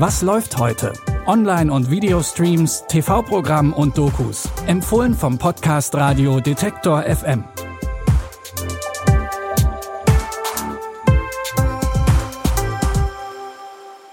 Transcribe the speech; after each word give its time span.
Was 0.00 0.22
läuft 0.22 0.58
heute? 0.58 0.92
Online- 1.26 1.72
und 1.72 1.90
Videostreams, 1.90 2.84
TV-Programm 2.86 3.72
und 3.72 3.98
Dokus. 3.98 4.48
Empfohlen 4.68 5.12
vom 5.12 5.38
Podcast 5.38 5.92
Radio 5.96 6.38
Detektor 6.38 7.02
FM. 7.02 7.42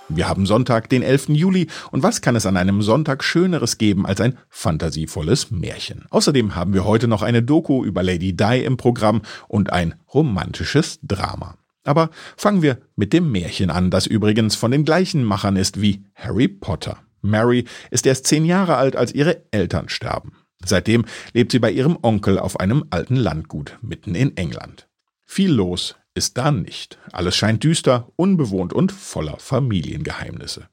Wir 0.10 0.28
haben 0.28 0.48
Sonntag, 0.48 0.90
den 0.90 1.04
11. 1.04 1.30
Juli, 1.30 1.68
und 1.92 2.02
was 2.02 2.22
kann 2.22 2.36
es 2.36 2.48
an 2.48 2.58
einem 2.58 2.82
Sonntag 2.82 3.24
Schöneres 3.24 3.78
geben 3.78 4.08
als 4.08 4.20
ein 4.22 4.40
fantasievolles 4.50 5.52
Märchen? 5.52 6.06
Außerdem 6.10 6.56
haben 6.56 6.74
wir 6.74 6.86
heute 6.86 7.08
noch 7.08 7.22
eine 7.22 7.44
Doku 7.44 7.86
über 7.86 8.02
Lady 8.02 8.36
Di 8.36 8.64
im 8.66 8.78
Programm 8.78 9.22
und 9.48 9.72
ein 9.72 9.94
romantisches 10.12 10.98
Drama. 11.04 11.60
Aber 11.86 12.10
fangen 12.36 12.62
wir 12.62 12.80
mit 12.96 13.14
dem 13.14 13.32
Märchen 13.32 13.70
an, 13.70 13.92
das 13.92 14.08
übrigens 14.08 14.56
von 14.56 14.72
den 14.72 14.84
gleichen 14.84 15.24
Machern 15.24 15.56
ist 15.56 15.80
wie 15.80 16.04
Harry 16.16 16.48
Potter. 16.48 16.98
Mary 17.22 17.66
ist 17.92 18.06
erst 18.06 18.28
zehn 18.28 18.44
Jahre 18.44 18.76
alt, 18.76 18.96
als 18.96 19.14
ihre 19.14 19.44
Eltern 19.52 19.88
sterben. 19.88 20.34
Seitdem 20.64 21.06
lebt 21.34 21.52
sie 21.52 21.60
bei 21.60 21.72
ihrem 21.72 21.98
Onkel 22.02 22.40
auf 22.40 22.60
einem 22.60 22.86
alten 22.90 23.16
Landgut 23.16 23.78
mitten 23.82 24.16
in 24.16 24.36
England. 24.36 24.88
Viel 25.26 25.52
los 25.52 25.96
ist 26.16 26.38
da 26.38 26.52
nicht. 26.52 26.98
Alles 27.12 27.36
scheint 27.36 27.64
düster, 27.64 28.10
unbewohnt 28.16 28.74
und 28.74 28.92
voller 28.92 29.38
Familiengeheimnisse. 29.38 30.68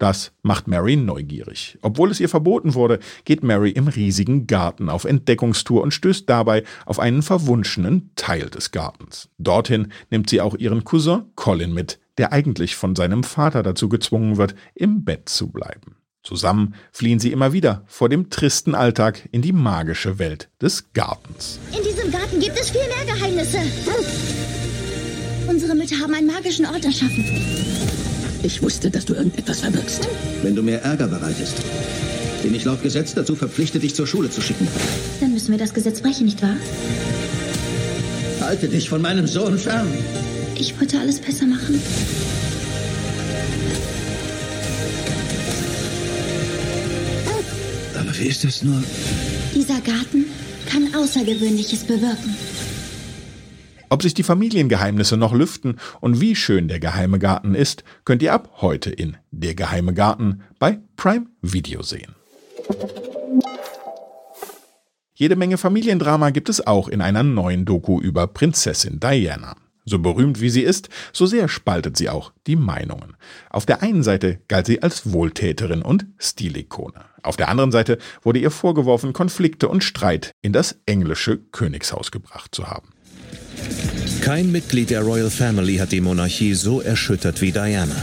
Das 0.00 0.32
macht 0.42 0.66
Mary 0.66 0.96
neugierig. 0.96 1.78
Obwohl 1.82 2.10
es 2.10 2.20
ihr 2.20 2.30
verboten 2.30 2.72
wurde, 2.72 3.00
geht 3.26 3.44
Mary 3.44 3.70
im 3.70 3.86
riesigen 3.86 4.46
Garten 4.46 4.88
auf 4.88 5.04
Entdeckungstour 5.04 5.82
und 5.82 5.92
stößt 5.92 6.28
dabei 6.28 6.64
auf 6.86 6.98
einen 6.98 7.20
verwunschenen 7.22 8.10
Teil 8.16 8.48
des 8.48 8.70
Gartens. 8.70 9.28
Dorthin 9.36 9.92
nimmt 10.10 10.30
sie 10.30 10.40
auch 10.40 10.54
ihren 10.54 10.84
Cousin 10.84 11.24
Colin 11.36 11.74
mit, 11.74 12.00
der 12.16 12.32
eigentlich 12.32 12.76
von 12.76 12.96
seinem 12.96 13.24
Vater 13.24 13.62
dazu 13.62 13.90
gezwungen 13.90 14.38
wird, 14.38 14.54
im 14.74 15.04
Bett 15.04 15.28
zu 15.28 15.48
bleiben. 15.50 15.96
Zusammen 16.22 16.74
fliehen 16.92 17.18
sie 17.18 17.30
immer 17.30 17.52
wieder 17.52 17.84
vor 17.86 18.08
dem 18.08 18.30
tristen 18.30 18.74
Alltag 18.74 19.28
in 19.32 19.42
die 19.42 19.52
magische 19.52 20.18
Welt 20.18 20.48
des 20.62 20.94
Gartens. 20.94 21.58
In 21.76 21.84
diesem 21.84 22.10
Garten 22.10 22.40
gibt 22.40 22.58
es 22.58 22.70
viel 22.70 22.80
mehr 22.80 23.14
Geheimnisse. 23.14 23.58
Unsere 25.46 25.74
Mütter 25.74 25.98
haben 25.98 26.14
einen 26.14 26.26
magischen 26.26 26.64
Ort 26.64 26.86
erschaffen. 26.86 27.79
Ich 28.42 28.62
wusste, 28.62 28.90
dass 28.90 29.04
du 29.04 29.14
irgendetwas 29.14 29.60
verbirgst. 29.60 30.08
Wenn 30.42 30.54
du 30.54 30.62
mehr 30.62 30.82
Ärger 30.82 31.08
bereitest, 31.08 31.56
bin 32.42 32.54
ich 32.54 32.64
laut 32.64 32.82
Gesetz 32.82 33.14
dazu 33.14 33.36
verpflichtet, 33.36 33.82
dich 33.82 33.94
zur 33.94 34.06
Schule 34.06 34.30
zu 34.30 34.40
schicken. 34.40 34.66
Dann 35.20 35.32
müssen 35.32 35.50
wir 35.50 35.58
das 35.58 35.74
Gesetz 35.74 36.00
brechen, 36.00 36.24
nicht 36.24 36.40
wahr? 36.42 36.56
Halte 38.40 38.68
dich 38.68 38.88
von 38.88 39.02
meinem 39.02 39.26
Sohn 39.26 39.58
fern. 39.58 39.86
Ich 40.54 40.78
wollte 40.78 40.98
alles 40.98 41.18
besser 41.18 41.46
machen. 41.46 41.80
Aber 47.98 48.18
wie 48.18 48.26
ist 48.26 48.44
das 48.44 48.62
nur? 48.62 48.82
Dieser 49.54 49.80
Garten 49.80 50.24
kann 50.66 50.94
Außergewöhnliches 50.94 51.84
bewirken. 51.84 52.34
Ob 53.92 54.02
sich 54.02 54.14
die 54.14 54.22
Familiengeheimnisse 54.22 55.16
noch 55.16 55.32
lüften 55.32 55.80
und 56.00 56.20
wie 56.20 56.36
schön 56.36 56.68
der 56.68 56.78
geheime 56.78 57.18
Garten 57.18 57.56
ist, 57.56 57.82
könnt 58.04 58.22
ihr 58.22 58.32
ab 58.32 58.48
heute 58.60 58.88
in 58.88 59.16
Der 59.32 59.56
geheime 59.56 59.92
Garten 59.92 60.42
bei 60.60 60.78
Prime 60.96 61.26
Video 61.42 61.82
sehen. 61.82 62.14
Jede 65.12 65.34
Menge 65.34 65.58
Familiendrama 65.58 66.30
gibt 66.30 66.48
es 66.48 66.64
auch 66.64 66.86
in 66.86 67.00
einer 67.00 67.24
neuen 67.24 67.64
Doku 67.64 68.00
über 68.00 68.28
Prinzessin 68.28 69.00
Diana. 69.00 69.56
So 69.84 69.98
berühmt 69.98 70.40
wie 70.40 70.50
sie 70.50 70.62
ist, 70.62 70.88
so 71.12 71.26
sehr 71.26 71.48
spaltet 71.48 71.96
sie 71.96 72.08
auch 72.08 72.32
die 72.46 72.54
Meinungen. 72.54 73.16
Auf 73.50 73.66
der 73.66 73.82
einen 73.82 74.04
Seite 74.04 74.38
galt 74.46 74.66
sie 74.66 74.82
als 74.82 75.12
Wohltäterin 75.12 75.82
und 75.82 76.06
Stilikone. 76.18 77.04
Auf 77.24 77.36
der 77.36 77.48
anderen 77.48 77.72
Seite 77.72 77.98
wurde 78.22 78.38
ihr 78.38 78.52
vorgeworfen, 78.52 79.12
Konflikte 79.12 79.68
und 79.68 79.82
Streit 79.82 80.30
in 80.42 80.52
das 80.52 80.78
englische 80.86 81.38
Königshaus 81.38 82.12
gebracht 82.12 82.54
zu 82.54 82.68
haben. 82.68 82.90
Kein 84.20 84.52
Mitglied 84.52 84.90
der 84.90 85.00
Royal 85.00 85.30
Family 85.30 85.76
hat 85.76 85.92
die 85.92 86.00
Monarchie 86.00 86.54
so 86.54 86.80
erschüttert 86.80 87.40
wie 87.40 87.52
Diana. 87.52 87.96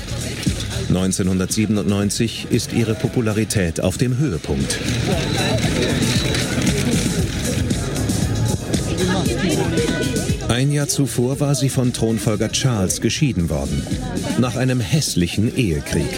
1997 0.90 2.47
ist 2.50 2.73
ihre 2.73 2.95
Popularität 2.95 3.81
auf 3.81 3.97
dem 3.97 4.18
Höhepunkt. 4.18 4.79
Ein 10.47 10.72
Jahr 10.72 10.88
zuvor 10.88 11.40
war 11.40 11.56
sie 11.56 11.69
von 11.69 11.94
Thronfolger 11.94 12.51
Charles 12.51 13.01
geschieden 13.01 13.50
worden, 13.50 13.85
nach 14.39 14.56
einem 14.56 14.79
hässlichen 14.79 15.56
Ehekrieg. 15.56 16.09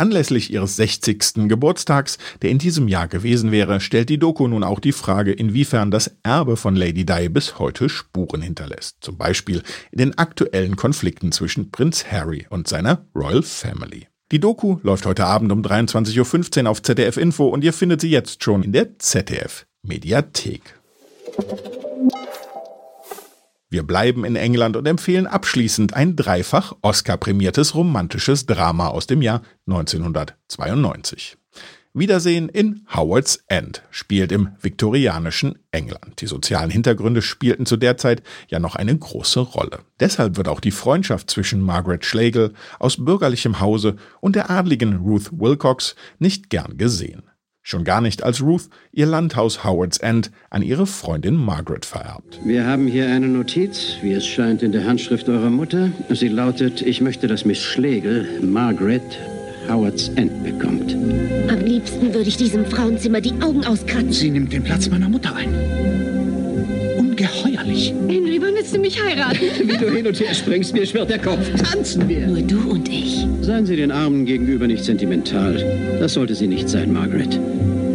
Anlässlich 0.00 0.50
ihres 0.50 0.76
60. 0.76 1.46
Geburtstags, 1.46 2.16
der 2.40 2.48
in 2.48 2.56
diesem 2.56 2.88
Jahr 2.88 3.06
gewesen 3.06 3.52
wäre, 3.52 3.80
stellt 3.80 4.08
die 4.08 4.16
Doku 4.18 4.48
nun 4.48 4.64
auch 4.64 4.80
die 4.80 4.92
Frage, 4.92 5.30
inwiefern 5.30 5.90
das 5.90 6.16
Erbe 6.22 6.56
von 6.56 6.74
Lady 6.74 7.04
Di 7.04 7.28
bis 7.28 7.58
heute 7.58 7.90
Spuren 7.90 8.40
hinterlässt. 8.40 8.96
Zum 9.02 9.18
Beispiel 9.18 9.62
in 9.92 9.98
den 9.98 10.16
aktuellen 10.16 10.76
Konflikten 10.76 11.32
zwischen 11.32 11.70
Prinz 11.70 12.06
Harry 12.10 12.46
und 12.48 12.66
seiner 12.66 13.04
Royal 13.14 13.42
Family. 13.42 14.06
Die 14.32 14.40
Doku 14.40 14.78
läuft 14.82 15.04
heute 15.04 15.26
Abend 15.26 15.52
um 15.52 15.60
23.15 15.60 16.62
Uhr 16.64 16.70
auf 16.70 16.80
ZDF 16.80 17.18
Info 17.18 17.48
und 17.48 17.62
ihr 17.62 17.74
findet 17.74 18.00
sie 18.00 18.10
jetzt 18.10 18.42
schon 18.42 18.62
in 18.62 18.72
der 18.72 18.98
ZDF 18.98 19.66
Mediathek. 19.82 20.62
Wir 23.72 23.84
bleiben 23.84 24.24
in 24.24 24.34
England 24.34 24.76
und 24.76 24.88
empfehlen 24.88 25.28
abschließend 25.28 25.94
ein 25.94 26.16
dreifach 26.16 26.74
Oscar-prämiertes 26.82 27.76
romantisches 27.76 28.44
Drama 28.44 28.88
aus 28.88 29.06
dem 29.06 29.22
Jahr 29.22 29.42
1992. 29.68 31.36
Wiedersehen 31.94 32.48
in 32.48 32.84
Howard's 32.92 33.44
End 33.46 33.82
spielt 33.90 34.32
im 34.32 34.48
viktorianischen 34.60 35.60
England. 35.70 36.20
Die 36.20 36.26
sozialen 36.26 36.70
Hintergründe 36.70 37.22
spielten 37.22 37.64
zu 37.64 37.76
der 37.76 37.96
Zeit 37.96 38.24
ja 38.48 38.58
noch 38.58 38.74
eine 38.74 38.96
große 38.96 39.38
Rolle. 39.38 39.80
Deshalb 40.00 40.36
wird 40.36 40.48
auch 40.48 40.60
die 40.60 40.70
Freundschaft 40.72 41.30
zwischen 41.30 41.60
Margaret 41.60 42.04
Schlegel 42.04 42.54
aus 42.80 43.04
bürgerlichem 43.04 43.60
Hause 43.60 43.96
und 44.20 44.34
der 44.34 44.50
adligen 44.50 44.96
Ruth 44.96 45.30
Wilcox 45.32 45.94
nicht 46.18 46.50
gern 46.50 46.76
gesehen. 46.76 47.29
Schon 47.62 47.84
gar 47.84 48.00
nicht 48.00 48.22
als 48.22 48.42
Ruth 48.42 48.68
ihr 48.90 49.06
Landhaus 49.06 49.64
Howard's 49.64 49.98
End 49.98 50.30
an 50.48 50.62
ihre 50.62 50.86
Freundin 50.86 51.34
Margaret 51.36 51.84
vererbt. 51.84 52.40
Wir 52.44 52.66
haben 52.66 52.86
hier 52.86 53.06
eine 53.06 53.28
Notiz, 53.28 53.96
wie 54.02 54.12
es 54.12 54.26
scheint 54.26 54.62
in 54.62 54.72
der 54.72 54.84
Handschrift 54.86 55.28
eurer 55.28 55.50
Mutter. 55.50 55.90
Sie 56.08 56.28
lautet, 56.28 56.80
ich 56.82 57.00
möchte, 57.00 57.26
dass 57.26 57.44
Miss 57.44 57.58
Schlegel, 57.58 58.40
Margaret, 58.42 59.02
Howard's 59.68 60.08
End 60.16 60.42
bekommt. 60.42 60.94
Am 61.50 61.60
liebsten 61.60 62.14
würde 62.14 62.28
ich 62.28 62.36
diesem 62.36 62.64
Frauenzimmer 62.64 63.20
die 63.20 63.34
Augen 63.42 63.64
auskratzen. 63.64 64.12
Sie 64.12 64.30
nimmt 64.30 64.52
den 64.52 64.64
Platz 64.64 64.88
meiner 64.88 65.08
Mutter 65.08 65.36
ein. 65.36 66.19
Ungeheuerlich. 67.20 67.94
Henry, 68.08 68.40
wann 68.40 68.54
willst 68.54 68.74
du 68.74 68.78
mich 68.78 69.02
heiraten? 69.02 69.40
Wie 69.68 69.76
du 69.76 69.90
hin 69.90 70.06
und 70.06 70.18
her 70.18 70.34
springst, 70.34 70.72
mir 70.72 70.86
schwirrt 70.86 71.10
der 71.10 71.18
Kopf. 71.18 71.46
Tanzen 71.62 72.08
wir. 72.08 72.26
Nur 72.26 72.40
du 72.40 72.70
und 72.70 72.88
ich. 72.88 73.26
Seien 73.42 73.66
Sie 73.66 73.76
den 73.76 73.92
Armen 73.92 74.24
gegenüber 74.24 74.66
nicht 74.66 74.84
sentimental. 74.84 75.98
Das 76.00 76.14
sollte 76.14 76.34
sie 76.34 76.46
nicht 76.46 76.68
sein, 76.68 76.92
Margaret. 76.92 77.38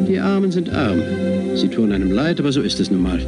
Die 0.08 0.20
Armen 0.20 0.52
sind 0.52 0.70
arm. 0.70 1.02
Sie 1.56 1.70
tun 1.70 1.92
einem 1.92 2.12
leid, 2.12 2.40
aber 2.40 2.52
so 2.52 2.62
ist 2.62 2.80
es 2.80 2.92
nun 2.92 3.02
mal. 3.02 3.26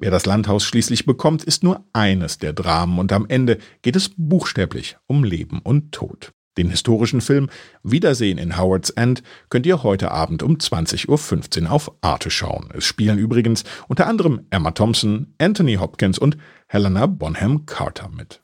Wer 0.00 0.10
das 0.10 0.26
Landhaus 0.26 0.64
schließlich 0.64 1.06
bekommt, 1.06 1.44
ist 1.44 1.62
nur 1.62 1.84
eines 1.92 2.38
der 2.38 2.52
Dramen 2.52 2.98
und 2.98 3.12
am 3.12 3.26
Ende 3.28 3.58
geht 3.82 3.94
es 3.94 4.10
buchstäblich 4.16 4.96
um 5.06 5.22
Leben 5.22 5.60
und 5.62 5.92
Tod. 5.92 6.32
Den 6.58 6.70
historischen 6.70 7.20
Film 7.20 7.48
Wiedersehen 7.84 8.36
in 8.36 8.58
Howard's 8.58 8.90
End 8.90 9.22
könnt 9.48 9.64
ihr 9.64 9.84
heute 9.84 10.10
Abend 10.10 10.42
um 10.42 10.56
20.15 10.56 11.62
Uhr 11.62 11.70
auf 11.70 11.92
Arte 12.00 12.30
schauen. 12.30 12.68
Es 12.76 12.84
spielen 12.84 13.18
übrigens 13.18 13.62
unter 13.86 14.08
anderem 14.08 14.40
Emma 14.50 14.72
Thompson, 14.72 15.34
Anthony 15.38 15.76
Hopkins 15.76 16.18
und 16.18 16.36
Helena 16.66 17.06
Bonham 17.06 17.64
Carter 17.64 18.08
mit. 18.08 18.40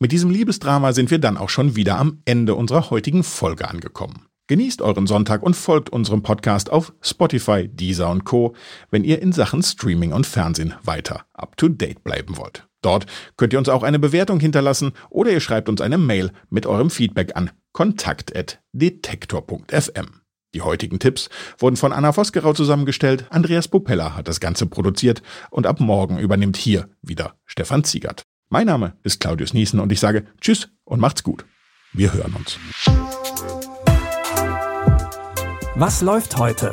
Mit 0.00 0.10
diesem 0.10 0.30
Liebesdrama 0.30 0.92
sind 0.92 1.12
wir 1.12 1.20
dann 1.20 1.36
auch 1.36 1.48
schon 1.48 1.76
wieder 1.76 1.98
am 1.98 2.20
Ende 2.24 2.56
unserer 2.56 2.90
heutigen 2.90 3.22
Folge 3.22 3.70
angekommen. 3.70 4.26
Genießt 4.48 4.82
euren 4.82 5.06
Sonntag 5.06 5.44
und 5.44 5.54
folgt 5.54 5.90
unserem 5.90 6.24
Podcast 6.24 6.72
auf 6.72 6.92
Spotify, 7.00 7.68
Deezer 7.68 8.10
und 8.10 8.24
Co., 8.24 8.56
wenn 8.90 9.04
ihr 9.04 9.22
in 9.22 9.30
Sachen 9.30 9.62
Streaming 9.62 10.12
und 10.12 10.26
Fernsehen 10.26 10.74
weiter 10.82 11.26
up 11.32 11.56
to 11.56 11.68
date 11.68 12.02
bleiben 12.02 12.36
wollt. 12.36 12.66
Dort 12.82 13.06
könnt 13.36 13.54
ihr 13.54 13.58
uns 13.58 13.68
auch 13.68 13.82
eine 13.82 13.98
Bewertung 13.98 14.38
hinterlassen 14.40 14.92
oder 15.08 15.30
ihr 15.30 15.40
schreibt 15.40 15.68
uns 15.68 15.80
eine 15.80 15.98
Mail 15.98 16.32
mit 16.50 16.66
eurem 16.66 16.90
Feedback 16.90 17.36
an 17.36 17.50
kontakt.detektor.fm. 17.72 20.06
Die 20.54 20.60
heutigen 20.60 20.98
Tipps 20.98 21.30
wurden 21.58 21.76
von 21.76 21.94
Anna 21.94 22.12
Vosgerau 22.12 22.52
zusammengestellt, 22.52 23.24
Andreas 23.30 23.68
Popella 23.68 24.14
hat 24.14 24.28
das 24.28 24.38
Ganze 24.38 24.66
produziert 24.66 25.22
und 25.50 25.66
ab 25.66 25.80
morgen 25.80 26.18
übernimmt 26.18 26.58
hier 26.58 26.90
wieder 27.00 27.36
Stefan 27.46 27.84
Ziegert. 27.84 28.24
Mein 28.50 28.66
Name 28.66 28.98
ist 29.02 29.20
Claudius 29.20 29.54
Niesen 29.54 29.80
und 29.80 29.90
ich 29.92 30.00
sage 30.00 30.26
Tschüss 30.42 30.68
und 30.84 31.00
macht's 31.00 31.22
gut. 31.22 31.46
Wir 31.94 32.12
hören 32.12 32.34
uns. 32.34 32.58
Was 35.74 36.02
läuft 36.02 36.36
heute? 36.36 36.72